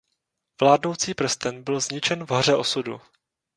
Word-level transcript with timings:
Vládnoucí 0.61 1.13
prsten 1.13 1.63
byl 1.63 1.79
zničen 1.79 2.25
v 2.25 2.29
Hoře 2.29 2.55
Osudu. 2.55 3.01